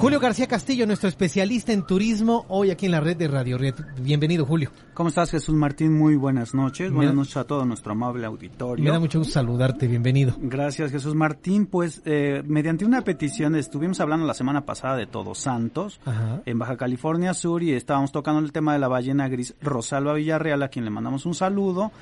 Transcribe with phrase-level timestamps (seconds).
[0.00, 3.74] Julio García Castillo, nuestro especialista en turismo, hoy aquí en la red de Radio Red.
[4.00, 4.70] Bienvenido, Julio.
[4.94, 5.92] ¿Cómo estás, Jesús Martín?
[5.92, 6.90] Muy buenas noches.
[6.90, 8.82] Buenas noches a todo nuestro amable auditorio.
[8.82, 10.34] Me da mucho gusto saludarte, bienvenido.
[10.40, 11.66] Gracias, Jesús Martín.
[11.66, 16.00] Pues, eh, mediante una petición, estuvimos hablando la semana pasada de Todos Santos,
[16.46, 19.54] en Baja California Sur, y estábamos tocando el tema de la ballena gris.
[19.60, 21.92] Rosalba Villarreal, a quien le mandamos un saludo,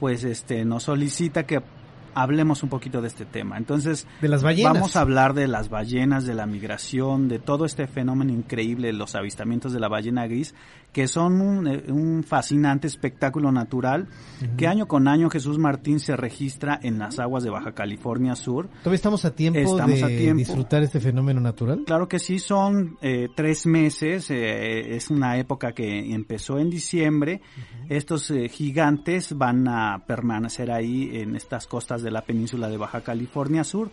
[0.00, 1.60] pues este nos solicita que
[2.14, 3.56] hablemos un poquito de este tema.
[3.56, 4.74] Entonces, de las ballenas.
[4.74, 9.14] Vamos a hablar de las ballenas, de la migración, de todo este fenómeno increíble, los
[9.14, 10.54] avistamientos de la ballena gris,
[10.92, 14.08] que son un, eh, fascinante espectáculo natural
[14.56, 18.68] que año con año Jesús Martín se registra en las aguas de Baja California Sur.
[18.80, 21.84] ¿Todavía estamos a tiempo de disfrutar este fenómeno natural?
[21.86, 27.40] Claro que sí, son eh, tres meses, eh, es una época que empezó en diciembre.
[27.88, 33.64] Estos gigantes van a permanecer ahí en estas costas de la península de Baja California
[33.64, 33.90] Sur.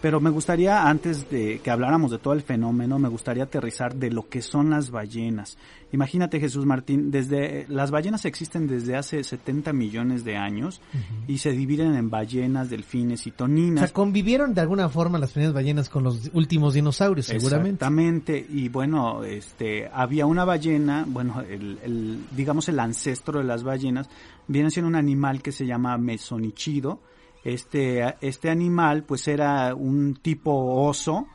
[0.00, 4.10] Pero me gustaría, antes de que habláramos de todo el fenómeno, me gustaría aterrizar de
[4.10, 5.56] lo que son las ballenas.
[5.92, 10.80] Imagínate, Jesús Martín, desde las ballenas existen desde hace 70 millones de años
[11.28, 13.84] y se dividen en ballenas, delfines y toninas.
[13.84, 17.84] O sea, convivieron de alguna forma las primeras ballenas con los últimos dinosaurios, seguramente.
[17.84, 18.46] Exactamente.
[18.48, 24.08] Y bueno, este, había una ballena, bueno, el, digamos el ancestro de las ballenas,
[24.48, 27.00] viene siendo un animal que se llama mesonichido
[27.46, 30.50] este, este animal pues era un tipo
[30.84, 31.28] oso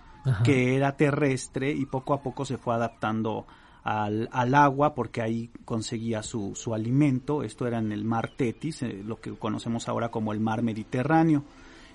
[0.44, 3.48] que era terrestre y poco a poco se fue adaptando
[3.84, 7.44] al, al agua porque ahí conseguía su, su, alimento.
[7.44, 11.44] Esto era en el mar Tetis, eh, lo que conocemos ahora como el mar Mediterráneo.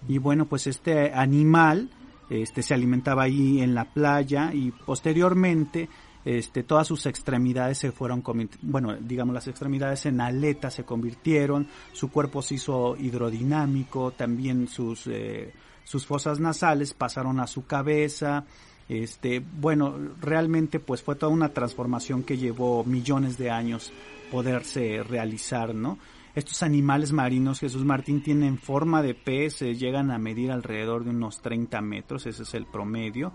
[0.09, 1.91] Y bueno, pues este animal
[2.31, 5.91] este, se alimentaba ahí en la playa y posteriormente
[6.27, 8.21] este, todas sus extremidades se fueron,
[8.63, 15.07] bueno, digamos las extremidades en aletas se convirtieron, su cuerpo se hizo hidrodinámico, también sus,
[15.07, 15.55] eh,
[15.85, 18.45] sus fosas nasales pasaron a su cabeza,
[18.89, 23.93] este, bueno, realmente pues fue toda una transformación que llevó millones de años
[24.33, 25.97] poderse realizar, ¿no?
[26.35, 31.41] Estos animales marinos, Jesús Martín, tienen forma de pez, llegan a medir alrededor de unos
[31.41, 33.33] 30 metros, ese es el promedio.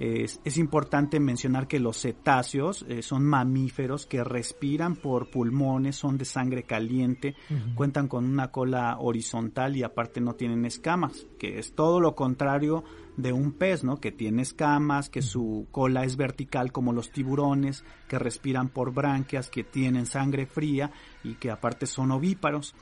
[0.00, 6.24] Es, importante mencionar que los cetáceos eh, son mamíferos que respiran por pulmones, son de
[6.24, 7.36] sangre caliente,
[7.76, 12.82] cuentan con una cola horizontal y aparte no tienen escamas, que es todo lo contrario
[13.16, 13.98] de un pez, ¿no?
[13.98, 19.48] Que tiene escamas, que su cola es vertical como los tiburones, que respiran por branquias,
[19.48, 20.90] que tienen sangre fría
[21.22, 22.74] y que aparte son ovíparos.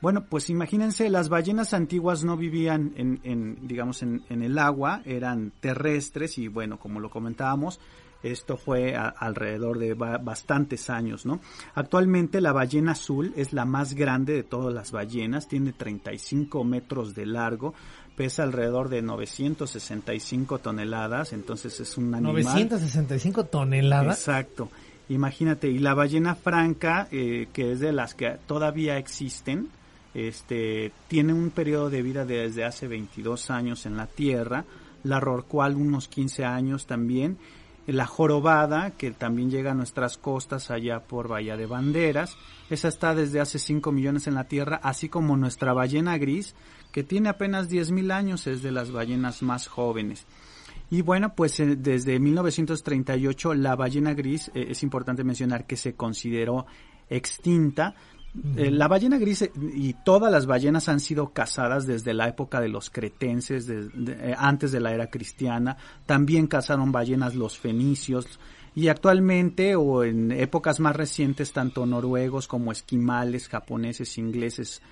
[0.00, 5.02] Bueno, pues imagínense, las ballenas antiguas no vivían en, en digamos, en, en, el agua,
[5.04, 7.80] eran terrestres y bueno, como lo comentábamos,
[8.22, 11.40] esto fue alrededor de bastantes años, ¿no?
[11.74, 17.14] Actualmente la ballena azul es la más grande de todas las ballenas, tiene 35 metros
[17.14, 17.74] de largo,
[18.16, 22.42] pesa alrededor de 965 toneladas, entonces es un animal.
[22.42, 24.18] 965 toneladas.
[24.18, 24.68] Exacto.
[25.08, 29.70] Imagínate, y la ballena franca, eh, que es de las que todavía existen,
[30.14, 34.64] este, tiene un periodo de vida desde hace 22 años en la Tierra,
[35.04, 37.38] la rorcual unos 15 años también,
[37.86, 42.36] la jorobada, que también llega a nuestras costas allá por Bahía de Banderas,
[42.68, 46.54] esa está desde hace 5 millones en la Tierra, así como nuestra ballena gris,
[46.92, 50.26] que tiene apenas 10.000 años, es de las ballenas más jóvenes.
[50.90, 55.94] Y bueno, pues eh, desde 1938 la ballena gris, eh, es importante mencionar que se
[55.94, 56.66] consideró
[57.10, 57.94] extinta,
[58.56, 62.60] eh, la ballena gris eh, y todas las ballenas han sido cazadas desde la época
[62.60, 65.76] de los cretenses, eh, antes de la era cristiana.
[66.06, 68.38] También cazaron ballenas los fenicios.
[68.74, 74.82] Y actualmente o en épocas más recientes, tanto noruegos como esquimales, japoneses, ingleses,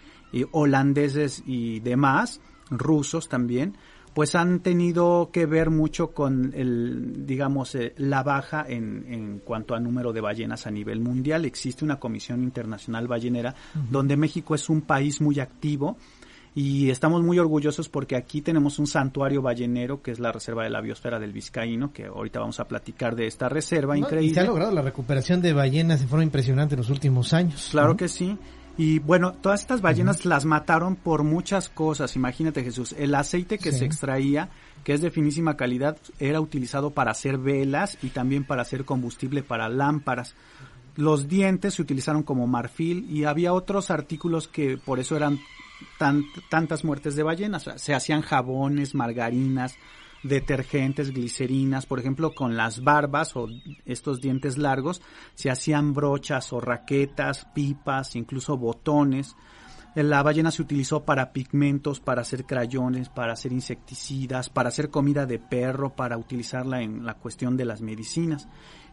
[0.50, 3.76] holandeses y demás, rusos también,
[4.16, 9.74] pues han tenido que ver mucho con el, digamos, eh, la baja en, en, cuanto
[9.74, 11.44] a número de ballenas a nivel mundial.
[11.44, 13.54] Existe una Comisión Internacional Ballenera
[13.90, 15.98] donde México es un país muy activo
[16.54, 20.70] y estamos muy orgullosos porque aquí tenemos un santuario ballenero que es la reserva de
[20.70, 24.30] la biosfera del Vizcaíno, que ahorita vamos a platicar de esta reserva increíble.
[24.30, 27.69] Y se ha logrado la recuperación de ballenas de forma impresionante en los últimos años.
[27.70, 28.38] Claro que sí.
[28.78, 32.14] Y bueno, todas estas ballenas las mataron por muchas cosas.
[32.14, 34.50] Imagínate Jesús, el aceite que se extraía,
[34.84, 39.43] que es de finísima calidad, era utilizado para hacer velas y también para hacer combustible
[39.43, 40.34] para lámparas.
[40.94, 45.38] Los dientes se utilizaron como marfil y había otros artículos que por eso eran
[45.99, 47.70] tan, tantas muertes de ballenas.
[47.76, 49.76] se hacían jabones, margarinas,
[50.28, 53.49] detergentes, glicerinas, por ejemplo, con las barbas o
[53.84, 55.02] estos dientes largos,
[55.34, 59.37] se hacían brochas o raquetas, pipas, incluso botones.
[60.02, 65.25] La ballena se utilizó para pigmentos, para hacer crayones, para hacer insecticidas, para hacer comida
[65.25, 68.46] de perro, para utilizarla en la cuestión de las medicinas.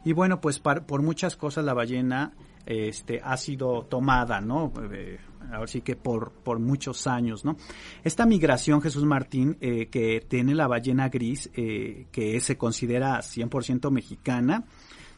[0.05, 2.31] Y bueno, pues por muchas cosas la ballena
[2.65, 4.71] este, ha sido tomada, ¿no?
[4.93, 5.19] Eh,
[5.51, 7.57] ahora sí que por, muchos años, ¿no?
[8.03, 13.91] Esta migración, Jesús Martín, eh, que tiene la ballena gris, eh, que se considera 100%
[13.91, 14.63] mexicana,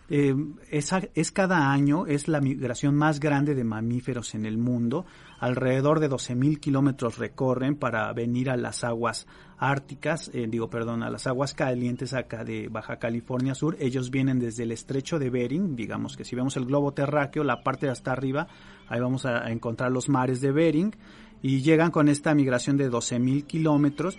[0.07, 0.35] eh,
[0.69, 5.05] es, cada año, es la migración más grande de mamíferos en el mundo.
[5.45, 9.27] Alrededor de 12.000 kilómetros recorren para venir a las aguas
[9.59, 13.77] árticas, eh, digo, perdón, a las aguas calientes acá de Baja California Sur.
[13.79, 17.61] Ellos vienen desde el estrecho de Bering, digamos que si vemos el globo terráqueo, la
[17.61, 18.47] parte de hasta arriba,
[18.87, 20.95] ahí vamos a, encontrar los mares de Bering
[21.43, 24.17] y llegan con esta migración de 12.000 kilómetros.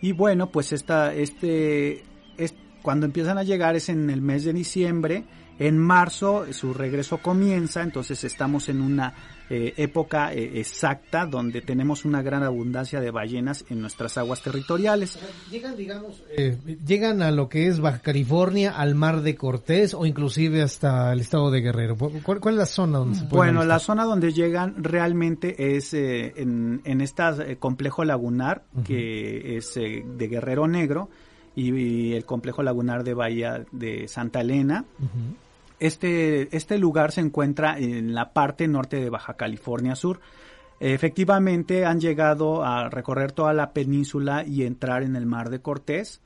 [0.00, 2.02] Y bueno, pues esta, este,
[2.38, 5.26] este cuando empiezan a llegar es en el mes de diciembre.
[5.58, 9.14] En marzo su regreso comienza, entonces estamos en una
[9.54, 15.18] eh, época eh, exacta donde tenemos una gran abundancia de ballenas en nuestras aguas territoriales.
[15.50, 16.56] Llegan, digamos, eh,
[16.86, 21.20] llegan a lo que es Baja California, al mar de Cortés o inclusive hasta el
[21.20, 21.96] estado de Guerrero.
[21.96, 27.00] ¿Cuál, es la zona donde se Bueno, la zona donde llegan realmente es en, en
[27.02, 31.10] este complejo lagunar que es de Guerrero Negro
[31.54, 34.84] y, el complejo lagunar de Bahía de Santa Elena.
[35.78, 40.20] Este, este lugar se encuentra en la parte norte de Baja California Sur.
[40.78, 46.20] Efectivamente han llegado a recorrer toda la península y entrar en el mar de Cortés.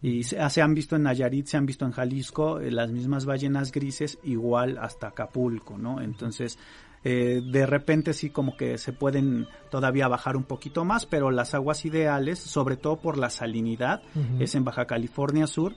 [0.00, 3.24] Y se, se, han visto en Nayarit, se han visto en Jalisco, eh, las mismas
[3.24, 6.00] ballenas grises, igual hasta Acapulco, ¿no?
[6.00, 6.56] Entonces,
[7.04, 11.54] eh, de repente sí como que se pueden todavía bajar un poquito más, pero las
[11.54, 14.02] aguas ideales, sobre todo por la salinidad,
[14.38, 15.74] es en Baja California Sur,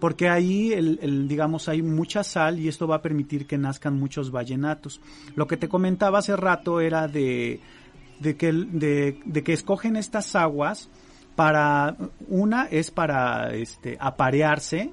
[0.00, 4.30] porque ahí, el, digamos, hay mucha sal y esto va a permitir que nazcan muchos
[4.30, 5.00] ballenatos.
[5.34, 7.60] Lo que te comentaba hace rato era de,
[8.20, 10.90] de, que, de, de que escogen estas aguas
[11.36, 11.96] para,
[12.28, 14.92] una es para este, aparearse,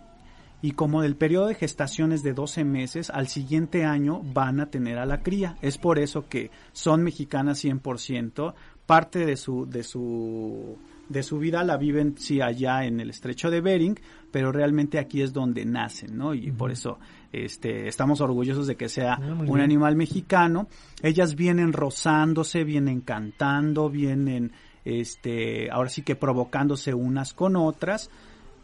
[0.62, 4.70] y como el periodo de gestación es de 12 meses, al siguiente año van a
[4.70, 5.58] tener a la cría.
[5.62, 8.54] Es por eso que son mexicanas 100%,
[8.86, 10.78] parte de su de su
[11.10, 14.00] de su vida la viven sí allá en el estrecho de Bering,
[14.32, 16.34] pero realmente aquí es donde nacen, ¿no?
[16.34, 17.00] Y por eso
[17.34, 20.68] este estamos orgullosos de que sea ah, un animal mexicano.
[21.02, 24.52] Ellas vienen rozándose, vienen cantando, vienen
[24.86, 28.10] este ahora sí que provocándose unas con otras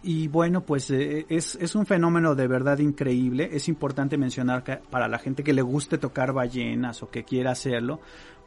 [0.04, 3.50] y bueno, pues eh, es, es, un fenómeno de verdad increíble.
[3.52, 7.52] Es importante mencionar que para la gente que le guste tocar ballenas o que quiera
[7.52, 8.00] hacerlo,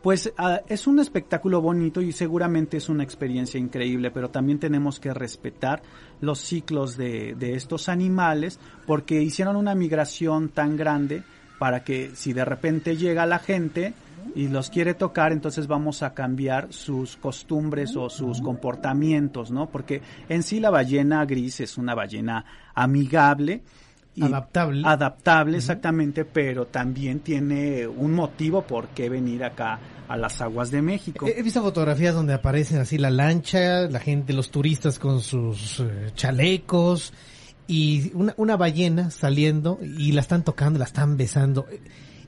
[0.03, 4.99] pues ah, es un espectáculo bonito y seguramente es una experiencia increíble, pero también tenemos
[4.99, 5.83] que respetar
[6.21, 11.23] los ciclos de, de estos animales porque hicieron una migración tan grande
[11.59, 13.93] para que si de repente llega la gente,
[14.35, 19.69] y los quiere tocar, entonces vamos a cambiar sus costumbres o sus comportamientos, ¿no?
[19.69, 23.63] Porque en sí la ballena gris es una ballena amigable.
[24.15, 24.83] Y adaptable.
[24.85, 30.83] Adaptable, exactamente, pero también tiene un motivo por qué venir acá a las aguas de
[30.83, 31.27] México.
[31.27, 36.11] He visto fotografías donde aparecen así la lancha, la gente, los turistas con sus eh,
[36.17, 37.13] chalecos
[37.69, 41.67] y una, una ballena saliendo y la están tocando, la están besando.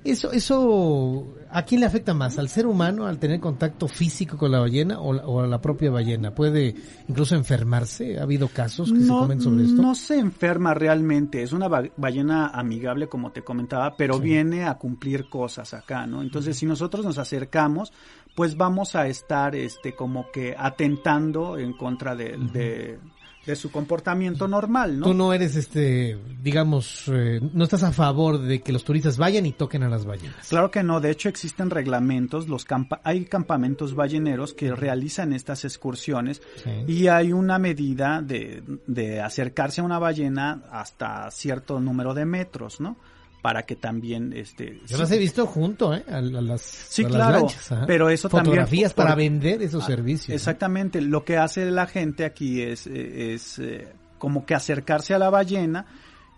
[0.05, 2.37] Eso, eso, ¿a quién le afecta más?
[2.37, 6.35] ¿Al ser humano al tener contacto físico con la ballena o, a la propia ballena?
[6.35, 6.75] ¿Puede
[7.09, 8.19] incluso enfermarse?
[8.19, 9.81] ¿Ha habido casos que se comen sobre esto?
[9.81, 11.43] No se enferma realmente.
[11.43, 16.23] Es una ballena amigable, como te comentaba, pero viene a cumplir cosas acá, ¿no?
[16.23, 17.93] Entonces, si nosotros nos acercamos,
[18.35, 22.99] pues vamos a estar, este, como que atentando en contra de
[23.47, 25.07] de su comportamiento normal, ¿no?
[25.07, 29.47] Tú no eres, este, digamos, eh, no estás a favor de que los turistas vayan
[29.47, 30.49] y toquen a las ballenas.
[30.49, 32.67] Claro que no, de hecho existen reglamentos, los
[33.03, 36.41] hay campamentos balleneros que realizan estas excursiones
[36.87, 42.81] y hay una medida de, de acercarse a una ballena hasta cierto número de metros,
[42.81, 42.97] ¿no?
[43.43, 46.05] Para que también este yo las he visto junto ¿eh?
[46.09, 47.49] a, las sí claro
[47.89, 51.01] pero eso fotografías también para vender esos servicios exactamente.
[51.01, 55.87] Lo que hace la gente aquí es es eh, como que acercarse a la ballena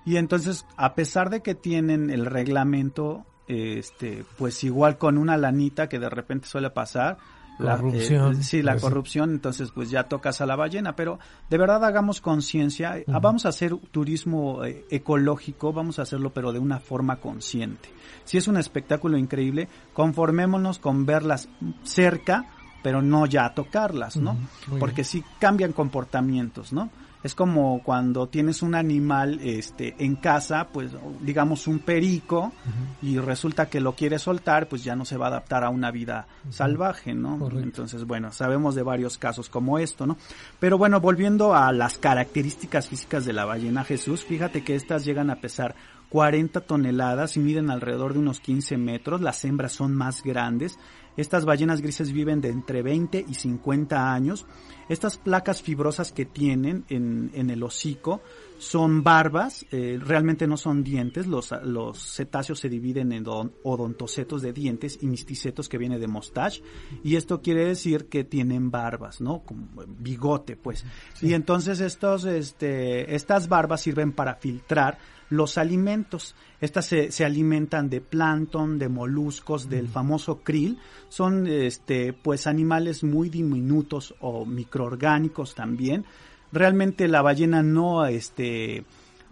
[0.07, 5.91] y entonces a pesar de que tienen el reglamento este pues igual con una lanita
[5.91, 7.19] que de repente suele pasar
[7.59, 8.33] la, corrupción.
[8.33, 11.19] Eh, sí, la pues corrupción, entonces pues ya tocas a la ballena, pero
[11.49, 16.59] de verdad hagamos conciencia, vamos a hacer turismo eh, ecológico, vamos a hacerlo pero de
[16.59, 17.89] una forma consciente.
[18.25, 21.49] Si es un espectáculo increíble, conformémonos con verlas
[21.83, 22.47] cerca,
[22.83, 24.37] pero no ya tocarlas, ¿no?
[24.79, 26.91] Porque sí cambian comportamientos, ¿no?
[27.25, 30.91] Es como cuando tienes un animal este, en casa, pues
[31.23, 32.53] digamos un perico,
[33.01, 35.91] y resulta que lo quieres soltar, pues ya no se va a adaptar a una
[35.91, 37.49] vida salvaje, ¿no?
[37.59, 40.19] Entonces, bueno, sabemos de varios casos como esto, ¿no?
[40.61, 45.31] Pero bueno, volviendo a las características físicas de la ballena Jesús, fíjate que estas llegan
[45.31, 45.75] a pesar
[46.15, 50.79] 40 toneladas y miden alrededor de unos 15 metros, las hembras son más grandes,
[51.17, 54.47] estas ballenas grises viven de entre 20 y 50 años.
[54.89, 58.21] Estas placas fibrosas que tienen en, en el hocico
[58.59, 61.27] son barbas, eh, realmente no son dientes.
[61.27, 66.63] Los, los cetáceos se dividen en odontocetos de dientes y misticetos que viene de mostache.
[67.05, 69.43] Y esto quiere decir que tienen barbas, ¿no?
[69.45, 70.85] Como bigote, pues.
[71.23, 74.99] Y entonces estos, este, estas barbas sirven para filtrar
[75.31, 76.35] los alimentos.
[76.61, 80.79] Estas se, se alimentan de plancton, de moluscos, del famoso krill.
[81.09, 86.05] Son este, pues animales muy diminutos o microorgánicos también.
[86.53, 88.85] Realmente la ballena no, este,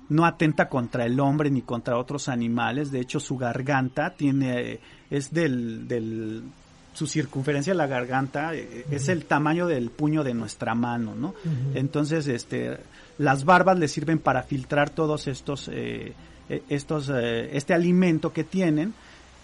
[0.08, 2.90] no atenta contra el hombre ni contra otros animales.
[2.90, 4.80] De hecho, su garganta tiene,
[5.10, 6.42] es del, del
[6.92, 11.34] su circunferencia de la garganta eh, es el tamaño del puño de nuestra mano, ¿no?
[11.74, 12.78] Entonces, este,
[13.18, 16.14] las barbas le sirven para filtrar todos estos, eh,
[16.48, 18.94] eh, estos, este alimento que tienen.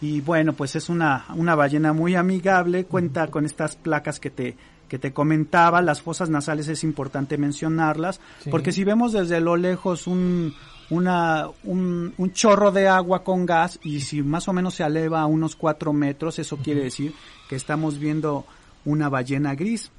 [0.01, 4.57] Y bueno, pues es una, una ballena muy amigable, cuenta con estas placas que te,
[4.89, 8.21] que te comentaba, las fosas nasales es importante mencionarlas,
[8.51, 10.55] porque si vemos desde lo lejos un,
[10.91, 15.21] una, un, un, chorro de agua con gas y si más o menos se eleva
[15.21, 17.13] a unos cuatro metros, eso quiere decir
[17.49, 18.47] que estamos viendo
[18.85, 19.91] una ballena gris.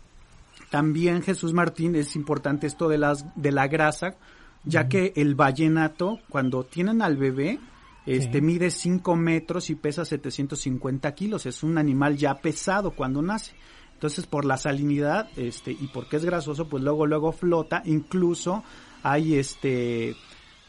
[0.69, 4.15] También Jesús Martín es importante esto de las de la grasa,
[4.63, 7.59] ya que el ballenato cuando tienen al bebé
[8.05, 13.53] este mide 5 metros y pesa 750 kilos, es un animal ya pesado cuando nace.
[13.93, 18.63] Entonces por la salinidad este y porque es grasoso, pues luego luego flota, incluso
[19.03, 20.15] hay este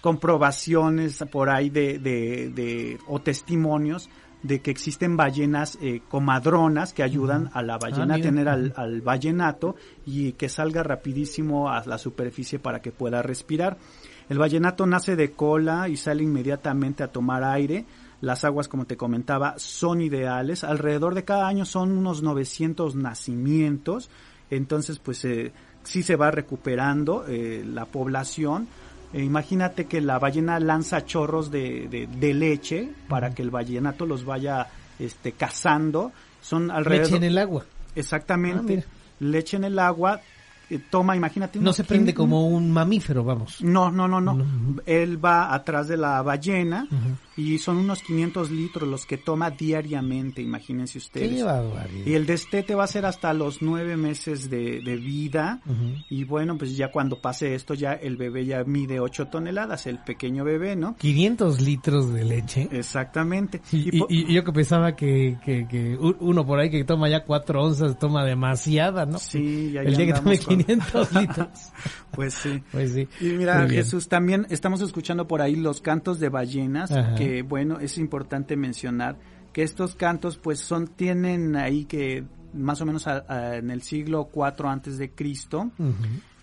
[0.00, 4.08] comprobaciones por ahí de, de, de o testimonios
[4.42, 8.72] de que existen ballenas eh, comadronas que ayudan a la ballena ah, a tener al,
[8.76, 13.76] al, vallenato y que salga rapidísimo a la superficie para que pueda respirar.
[14.28, 17.84] El vallenato nace de cola y sale inmediatamente a tomar aire.
[18.20, 20.62] Las aguas, como te comentaba, son ideales.
[20.62, 24.10] Alrededor de cada año son unos 900 nacimientos.
[24.50, 28.68] Entonces, pues eh, sí se va recuperando eh, la población
[29.12, 34.24] eh, imagínate que la ballena lanza chorros de, de, leche para que el ballenato los
[34.24, 36.12] vaya este, cazando.
[36.40, 37.06] Son alrededor...
[37.06, 37.64] Leche en el agua.
[37.94, 38.84] Exactamente.
[38.86, 40.20] Ah, leche en el agua,
[40.78, 41.58] toma, imagínate.
[41.58, 43.62] No se prende como un mamífero, vamos.
[43.62, 44.44] No, no, no, no.
[44.86, 46.86] Él va atrás de la ballena
[47.36, 51.44] y son unos 500 litros los que toma diariamente, imagínense ustedes.
[52.04, 55.60] y el destete va a ser hasta los nueve meses de, vida
[56.10, 59.98] y bueno, pues ya cuando pase esto ya el bebé ya mide 8 toneladas, el
[59.98, 60.96] pequeño bebé, ¿no?
[60.96, 62.68] 500 litros de leche.
[62.70, 63.62] Exactamente.
[63.72, 68.24] Y, yo que pensaba que, que, uno por ahí que toma ya 4 onzas toma
[68.24, 69.18] demasiada, ¿no?
[69.18, 70.59] Sí, ya, El día que tome 500
[71.12, 71.72] litros.
[72.12, 72.62] pues sí.
[72.72, 73.08] Pues sí.
[73.20, 77.98] Y mira, Jesús, también estamos escuchando por ahí los cantos de ballenas que bueno, es
[77.98, 79.16] importante mencionar
[79.52, 84.66] que estos cantos pues son, tienen ahí que más o menos en el siglo IV
[84.66, 85.70] antes de Cristo,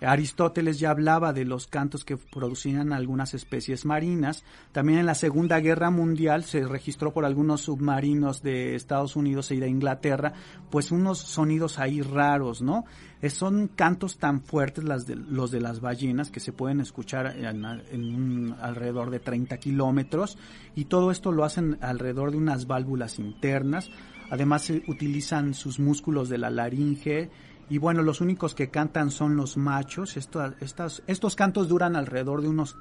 [0.00, 4.44] Aristóteles ya hablaba de los cantos que producían algunas especies marinas.
[4.70, 9.56] También en la Segunda Guerra Mundial se registró por algunos submarinos de Estados Unidos y
[9.56, 10.34] de Inglaterra,
[10.70, 12.84] pues unos sonidos ahí raros, ¿no?
[13.28, 17.64] son cantos tan fuertes las de, los de las ballenas que se pueden escuchar en,
[17.64, 20.38] un, alrededor de 30 kilómetros
[20.76, 23.90] y todo esto lo hacen alrededor de unas válvulas internas.
[24.30, 27.30] Además se utilizan sus músculos de la laringe
[27.70, 30.16] y bueno, los únicos que cantan son los machos.
[30.16, 32.76] estas, estos cantos duran alrededor de unos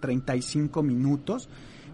[0.00, 1.48] 35 minutos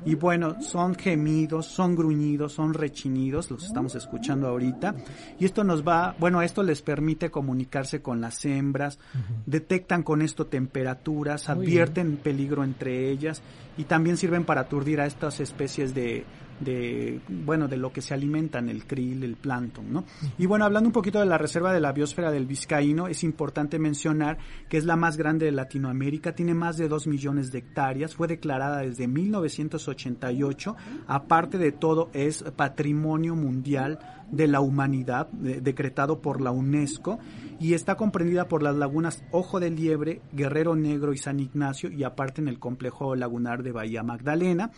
[0.05, 4.97] Y bueno, son gemidos, son gruñidos, son rechinidos, los estamos escuchando ahorita.
[5.39, 8.99] Y esto nos va, bueno, esto les permite comunicarse con las hembras,
[9.47, 13.43] detectan con esto temperaturas, advierten peligro entre ellas
[13.77, 16.25] y también sirven para aturdir a estas especies de,
[16.65, 20.05] de bueno de lo que se alimentan el krill el plancton no
[20.39, 23.79] y bueno hablando un poquito de la reserva de la biosfera del Vizcaíno es importante
[23.79, 24.39] mencionar
[24.69, 28.29] que es la más grande de Latinoamérica tiene más de 2 millones de hectáreas fue
[28.29, 30.77] declarada desde 1988
[31.07, 33.99] aparte de todo es patrimonio mundial
[34.31, 37.19] de la humanidad decretado por la UNESCO
[37.61, 42.03] y está comprendida por las lagunas Ojo de Liebre, Guerrero Negro y San Ignacio y
[42.03, 44.73] aparte en el complejo lagunar de Bahía Magdalena.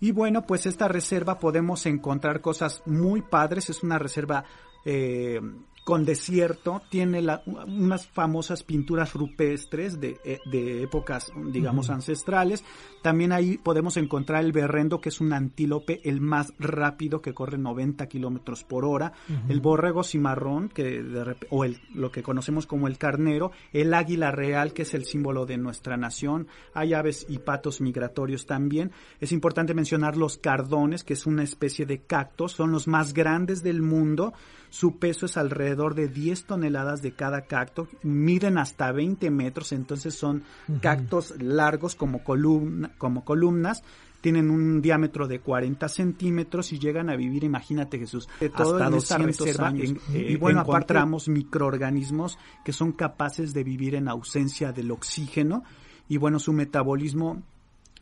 [0.00, 3.68] Y bueno, pues esta reserva podemos encontrar cosas muy padres.
[3.68, 4.44] Es una reserva
[4.84, 5.40] eh,
[5.84, 12.62] con desierto, tiene unas famosas pinturas rupestres de, eh, de épocas, digamos, ancestrales.
[13.02, 17.56] También ahí podemos encontrar el berrendo, que es un antílope, el más rápido, que corre
[17.56, 19.12] 90 kilómetros por hora.
[19.48, 23.52] El borrego cimarrón, que de o el, lo que conocemos como el carnero.
[23.72, 26.46] El águila real, que es el símbolo de nuestra nación.
[26.74, 28.92] Hay aves y patos migratorios también.
[29.18, 32.52] Es importante mencionar los cardones, que es una especie de cactos.
[32.52, 34.34] Son los más grandes del mundo.
[34.68, 37.88] Su peso es alrededor de 10 toneladas de cada cacto.
[38.02, 40.42] Miden hasta 20 metros, entonces son
[40.80, 43.82] cactos largos como, columna, como columnas
[44.20, 49.60] tienen un diámetro de 40 centímetros y llegan a vivir, imagínate Jesús, de hasta 200
[49.60, 49.94] años.
[50.12, 55.62] y bueno, encontramos microorganismos que son capaces de vivir en ausencia del oxígeno
[56.08, 57.42] y bueno, su metabolismo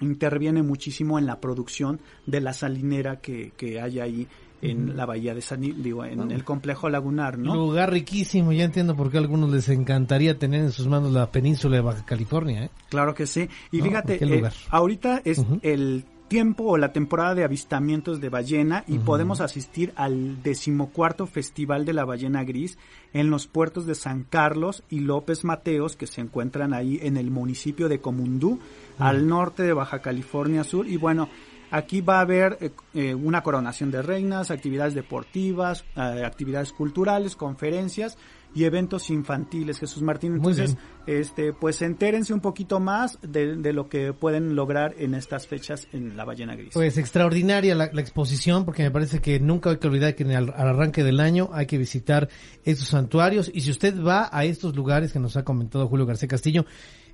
[0.00, 4.28] interviene muchísimo en la producción de la salinera que, que hay ahí
[4.62, 7.54] en la bahía de San digo, en el complejo lagunar, ¿no?
[7.54, 11.30] Lugar riquísimo, ya entiendo por qué a algunos les encantaría tener en sus manos la
[11.30, 12.70] península de Baja California, ¿eh?
[12.88, 13.48] Claro que sí.
[13.70, 18.98] Y fíjate, eh, ahorita es el tiempo o la temporada de avistamientos de ballena y
[18.98, 22.78] podemos asistir al decimocuarto Festival de la Ballena Gris
[23.14, 27.30] en los puertos de San Carlos y López Mateos que se encuentran ahí en el
[27.30, 28.60] municipio de Comundú,
[28.98, 30.86] al norte de Baja California Sur.
[30.86, 31.28] Y bueno,
[31.70, 37.36] Aquí va a haber eh, eh, una coronación de reinas, actividades deportivas, eh, actividades culturales,
[37.36, 38.16] conferencias
[38.54, 40.36] y eventos infantiles, Jesús Martín.
[40.36, 45.86] Entonces, este, pues entérense un poquito más de, lo que pueden lograr en estas fechas
[45.92, 46.70] en la Ballena Gris.
[46.72, 50.68] Pues extraordinaria la, exposición, porque me parece que nunca hay que olvidar que al, al,
[50.68, 52.30] arranque del año hay que visitar
[52.64, 53.50] estos santuarios.
[53.52, 56.64] Y si usted va a estos lugares que nos ha comentado Julio García Castillo,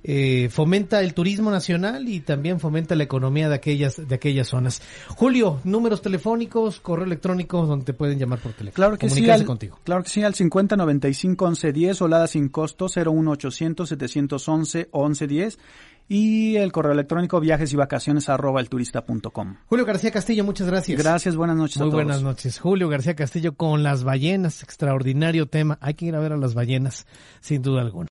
[0.07, 4.83] eh, fomenta el turismo nacional y también fomenta la economía de aquellas de aquellas zonas.
[5.07, 8.75] Julio, números telefónicos, correo electrónico donde te pueden llamar por teléfono.
[8.75, 9.79] Claro que sí, al, contigo.
[9.83, 15.57] Claro que sí, al 5095 1110, Olada sin costo 01800 711 1110
[16.07, 19.55] y el correo electrónico viajes y vacaciones arroba elturista.com.
[19.65, 21.01] Julio García Castillo, muchas gracias.
[21.01, 22.59] Gracias, buenas noches Muy buenas noches.
[22.59, 25.79] Julio García Castillo con las ballenas, extraordinario tema.
[25.81, 27.07] Hay que ir a ver a las ballenas,
[27.41, 28.07] sin duda alguna.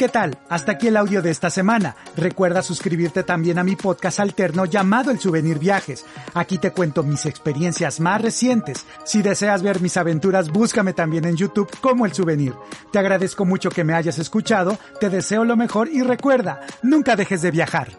[0.00, 0.38] ¿Qué tal?
[0.48, 1.94] Hasta aquí el audio de esta semana.
[2.16, 6.06] Recuerda suscribirte también a mi podcast alterno llamado El Souvenir Viajes.
[6.32, 8.86] Aquí te cuento mis experiencias más recientes.
[9.04, 12.54] Si deseas ver mis aventuras, búscame también en YouTube como El Souvenir.
[12.90, 17.42] Te agradezco mucho que me hayas escuchado, te deseo lo mejor y recuerda, nunca dejes
[17.42, 17.90] de viajar.